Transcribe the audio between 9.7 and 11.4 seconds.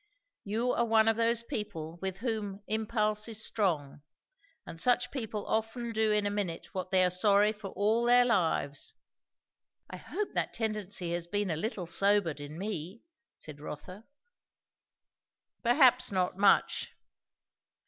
"I hope that tendency has